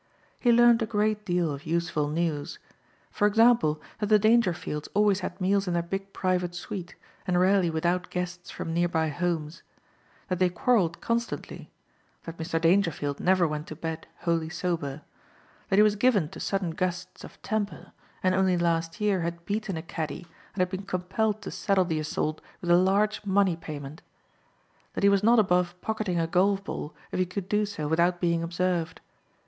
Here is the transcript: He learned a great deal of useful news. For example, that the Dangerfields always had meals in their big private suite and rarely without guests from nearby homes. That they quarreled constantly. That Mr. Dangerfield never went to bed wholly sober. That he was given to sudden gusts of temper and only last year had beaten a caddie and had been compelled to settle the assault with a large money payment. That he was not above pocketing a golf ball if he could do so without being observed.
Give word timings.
He 0.39 0.51
learned 0.51 0.81
a 0.81 0.87
great 0.87 1.25
deal 1.27 1.51
of 1.51 1.67
useful 1.67 2.07
news. 2.09 2.57
For 3.11 3.27
example, 3.27 3.79
that 3.99 4.07
the 4.07 4.17
Dangerfields 4.17 4.87
always 4.95 5.19
had 5.19 5.39
meals 5.39 5.67
in 5.67 5.75
their 5.75 5.83
big 5.83 6.11
private 6.11 6.55
suite 6.55 6.95
and 7.27 7.39
rarely 7.39 7.69
without 7.69 8.09
guests 8.09 8.49
from 8.49 8.73
nearby 8.73 9.09
homes. 9.09 9.61
That 10.27 10.39
they 10.39 10.49
quarreled 10.49 11.01
constantly. 11.01 11.69
That 12.23 12.39
Mr. 12.39 12.59
Dangerfield 12.59 13.19
never 13.19 13.47
went 13.47 13.67
to 13.67 13.75
bed 13.75 14.07
wholly 14.21 14.49
sober. 14.49 15.03
That 15.69 15.75
he 15.77 15.83
was 15.83 15.95
given 15.95 16.29
to 16.29 16.39
sudden 16.39 16.71
gusts 16.71 17.23
of 17.23 17.39
temper 17.43 17.91
and 18.23 18.33
only 18.33 18.57
last 18.57 18.99
year 18.99 19.21
had 19.21 19.45
beaten 19.45 19.77
a 19.77 19.83
caddie 19.83 20.25
and 20.55 20.61
had 20.61 20.71
been 20.71 20.81
compelled 20.87 21.43
to 21.43 21.51
settle 21.51 21.85
the 21.85 21.99
assault 21.99 22.41
with 22.59 22.71
a 22.71 22.75
large 22.75 23.23
money 23.23 23.55
payment. 23.55 24.01
That 24.95 25.03
he 25.03 25.09
was 25.09 25.21
not 25.21 25.37
above 25.37 25.79
pocketing 25.79 26.19
a 26.19 26.25
golf 26.25 26.63
ball 26.63 26.95
if 27.11 27.19
he 27.19 27.25
could 27.27 27.47
do 27.47 27.67
so 27.67 27.87
without 27.87 28.19
being 28.19 28.41
observed. 28.41 28.99